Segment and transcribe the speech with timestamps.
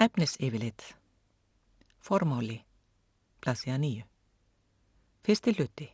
[0.00, 0.96] Efnis yfirlit.
[1.98, 2.64] Formáli.
[3.40, 4.04] Blasja 9.
[5.24, 5.88] Fyrsti hluti.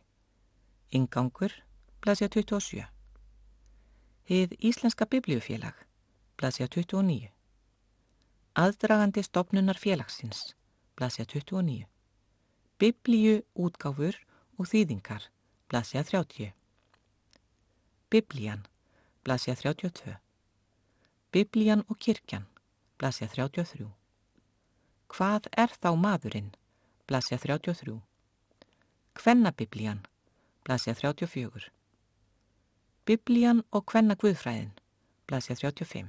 [0.89, 1.51] Ingangur.
[2.01, 2.85] Blasja 27.
[4.29, 5.73] Hið Íslenska Bibliufélag.
[6.37, 7.31] Blasja 29.
[8.53, 10.53] Aðdragandi stopnunar félagsins.
[10.95, 11.87] Blasja 29.
[12.77, 14.21] Biblíu útgáfur
[14.59, 15.31] og þýðingar.
[15.69, 16.53] Blasja 30.
[18.09, 18.67] Biblían.
[19.23, 20.19] Blasja 32.
[21.31, 22.45] Biblían og kirkjan.
[22.97, 23.89] Blasja 33.
[25.11, 26.53] Hvað er þá maðurinn?
[27.09, 27.97] Blasja 33.
[29.19, 30.05] Kvennabiblían.
[30.63, 31.67] Blasja 34.
[33.05, 34.71] Biblían og kvenna guðfræðin.
[35.27, 36.07] Blasja 35.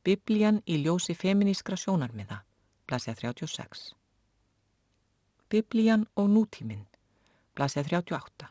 [0.00, 2.40] Biblían í ljósi feminískra sjónarmiða.
[2.88, 3.92] Blasja 36.
[5.52, 6.88] Biblían og nútíminn.
[7.54, 8.48] Blasja 38.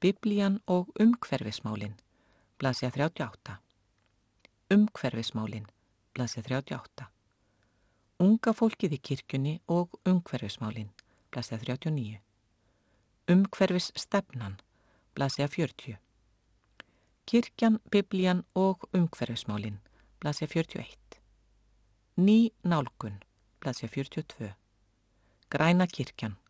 [0.00, 2.00] Biblían og umhverfismálinn.
[2.56, 3.60] Blasja 38.
[4.72, 5.75] Umhverfismálinn
[6.16, 7.10] blasja 38.
[8.24, 10.88] Unga fólkið í kirkjunni og umhverfismálinn,
[11.28, 12.22] blasja 39.
[13.34, 14.56] Umhverfis stefnan,
[15.12, 15.98] blasja 40.
[17.28, 19.76] Kirkjan, biblían og umhverfismálinn,
[20.22, 21.20] blasja 41.
[22.16, 23.20] Ný nálgun,
[23.60, 24.54] blasja 42.
[25.52, 26.40] Græna kirkjan,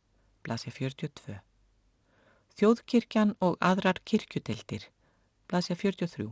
[0.46, 1.40] blasja 42.
[2.54, 4.92] Þjóðkirkjan og aðrar kirkjudeldir,
[5.50, 6.30] blasja 43.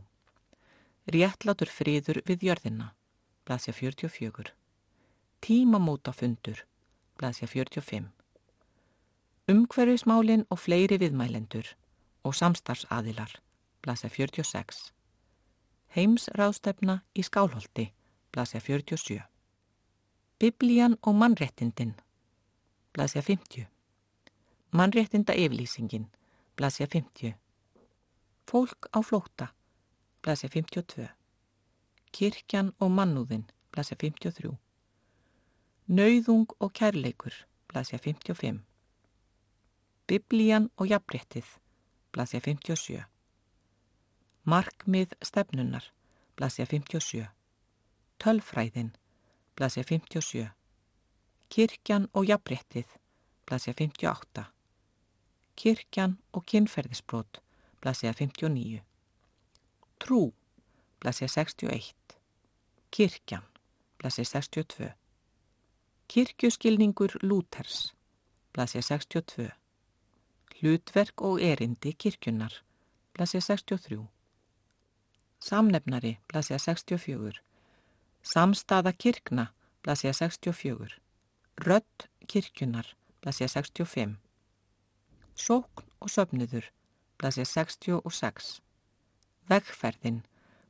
[1.10, 2.94] Réttlátur friður við jörðina,
[3.44, 4.52] blasja 44.
[5.40, 6.66] Tímamótafundur,
[7.18, 8.08] blasja 45.
[9.48, 11.68] Umhverfismálinn og fleiri viðmælendur
[12.24, 13.34] og samstarfsaðilar,
[13.84, 14.92] blasja 46.
[15.96, 17.90] Heimsráðstefna í skálholti,
[18.32, 19.20] blasja 47.
[20.40, 21.92] Biblían og mannréttindin,
[22.96, 23.68] blasja 50.
[24.72, 26.08] Mannréttinda yflýsingin,
[26.56, 27.36] blasja 50.
[28.48, 29.52] Fólk á flóta,
[30.22, 31.23] blasja 52.
[32.14, 33.40] Kirkjan og mannúðin,
[33.74, 34.52] blasja 53.
[35.90, 37.34] Nauðung og kærleikur,
[37.66, 38.60] blasja 55.
[40.06, 41.48] Biblían og jafnréttið,
[42.14, 43.00] blasja 57.
[44.46, 45.88] Markmið stefnunar,
[46.38, 47.26] blasja 57.
[48.22, 48.94] Tölfræðin,
[49.58, 50.46] blasja 57.
[51.50, 52.94] Kirkjan og jafnréttið,
[53.42, 54.46] blasja 58.
[55.58, 57.42] Kirkjan og kynferðisbrót,
[57.82, 58.84] blasja 59.
[59.98, 60.22] Trú,
[61.02, 62.03] blasja 61.
[62.94, 63.42] Kirkjan,
[63.98, 64.88] blasið 62.
[66.06, 67.88] Kirkjuskilningur Lúthers,
[68.54, 69.46] blasið 62.
[70.60, 72.54] Hlutverk og erindi kirkjunnar,
[73.16, 73.98] blasið 63.
[75.42, 77.40] Samnefnari, blasið 64.
[78.22, 79.48] Samstaða kirkna,
[79.82, 80.94] blasið 64.
[81.66, 82.92] Rött kirkjunnar,
[83.26, 84.14] blasið 65.
[85.34, 86.70] Sókn og söfniður,
[87.18, 88.54] blasið 66.
[89.50, 90.22] Vegferðin,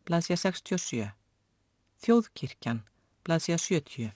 [0.08, 1.12] blasið 67.
[2.04, 2.82] Þjóðkirkjan,
[3.24, 4.10] blaðsja 70.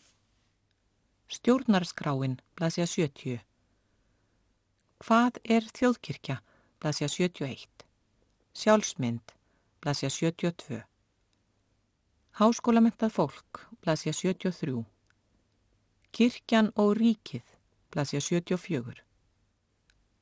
[1.32, 3.38] Stjórnarskráin, blaðsja 70.
[5.00, 6.36] Hvað er þjóðkirkja,
[6.84, 7.86] blaðsja 71.
[8.52, 9.32] Sjálfsmynd,
[9.80, 10.82] blaðsja 72.
[12.42, 14.84] Háskólamentað fólk, blaðsja 73.
[16.12, 17.56] Kirkjan og ríkið,
[17.88, 19.00] blaðsja 74.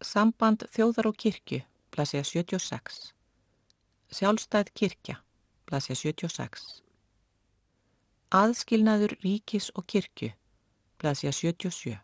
[0.06, 3.10] Samband þjóðar og kirkju, blaðsja 76.
[4.14, 5.22] Sjálfstæð kirkja,
[5.66, 6.85] blaðsja 76.
[8.34, 10.32] Aðskilnaður ríkis og kirkju,
[10.98, 11.94] blasja 77.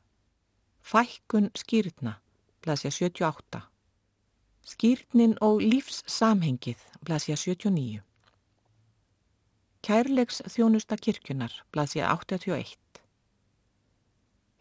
[0.79, 2.21] Fækkun skýrtna,
[2.63, 3.63] blasja 78.
[4.63, 8.05] Skýrtnin og lífssamhengið, blasja 79.
[9.83, 12.79] Kærleiks þjónusta kirkjunar, blasja 81.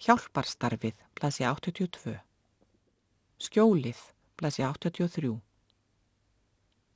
[0.02, 2.18] Hjálparstarfið, blasja 82.
[3.38, 4.02] Skjólið,
[4.42, 5.38] blasja 83.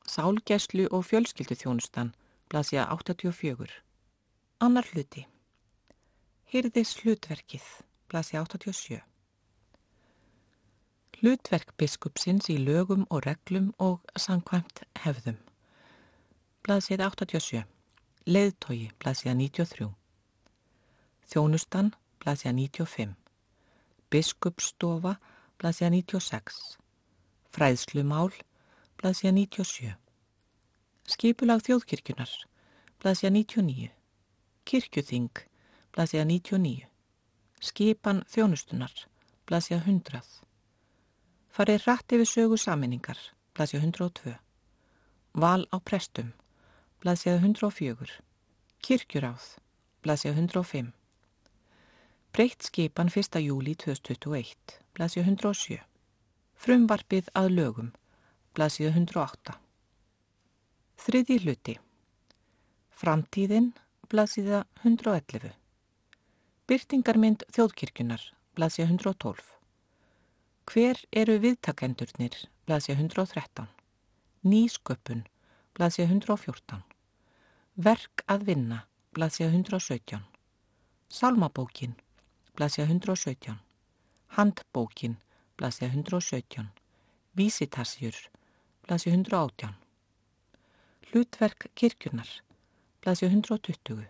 [0.09, 2.15] Sálgæslu og fjölskyldu þjónustan,
[2.49, 3.85] blasja 84.
[4.63, 5.25] Annar hluti.
[6.47, 7.63] Hyrðis hlutverkið,
[8.07, 9.01] blasi 87.
[11.19, 15.35] Hlutverk biskupsins í lögum og reglum og sangkvæmt hefðum.
[16.63, 17.65] Blasið 87.
[18.31, 19.89] Leðtogi, blasið 93.
[21.27, 21.91] Þjónustan,
[22.23, 23.11] blasið 95.
[24.07, 25.17] Biskupsstofa,
[25.59, 26.79] blasið 96.
[27.51, 28.31] Fræðslumál,
[29.03, 29.91] blasið 97.
[31.11, 32.31] Skipulag þjóðkirkjunar,
[33.03, 33.94] blasið 99.
[34.65, 35.29] Kirkjuþing,
[35.93, 36.87] blasja 99.
[37.61, 38.93] Skipan þjónustunar,
[39.45, 40.21] blasja 100.
[41.53, 43.19] Farið rætt yfir sögu saminningar,
[43.53, 44.33] blasja 102.
[45.37, 46.33] Val á prestum,
[46.97, 48.17] blasja 104.
[48.81, 49.45] Kirkjuráð,
[50.01, 50.89] blasja 105.
[52.33, 53.39] Breytt skipan 1.
[53.45, 55.77] júli 2021, blasja 107.
[56.57, 57.93] Frumvarpið að lögum,
[58.57, 59.59] blasja 108.
[61.05, 61.81] Þriði hluti.
[62.89, 63.75] Framtíðin
[64.11, 65.53] blaðsíða 111.
[66.69, 68.21] Byrtingarmynd þjóðkirkjunar,
[68.57, 69.43] blaðsja 112.
[70.69, 73.67] Hver eru viðtakendurnir, blaðsja 113.
[74.45, 75.25] Nýsköpun,
[75.77, 76.83] blaðsja 114.
[77.87, 78.79] Verk að vinna,
[79.17, 80.21] blaðsja 117.
[81.09, 81.97] Salmabókin,
[82.57, 83.59] blaðsja 117.
[84.37, 85.19] Handbókin,
[85.57, 86.69] blaðsja 117.
[87.37, 88.17] Vísitassjur,
[88.85, 89.77] blaðsja 118.
[91.11, 92.29] Hlutverk kirkjunar,
[93.05, 94.07] blaðsja 120.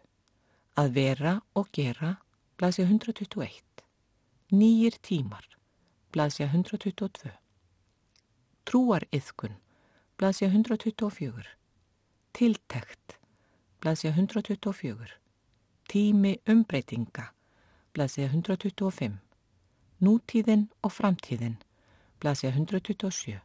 [0.80, 2.14] Að vera og gera,
[2.56, 3.82] blaðsja 121.
[4.56, 5.44] Nýjir tímar,
[6.16, 7.34] blaðsja 122.
[8.64, 9.58] Trúariðkun,
[10.16, 11.44] blaðsja 124.
[12.40, 13.18] Tiltekt,
[13.84, 15.12] blaðsja 124.
[15.92, 17.28] Tími umbreytinga,
[17.92, 19.20] blaðsja 125.
[20.08, 21.60] Nútíðin og framtíðin,
[22.24, 23.44] blaðsja 127.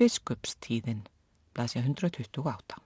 [0.00, 1.04] Biskupstíðin,
[1.52, 2.84] blaðsja 128.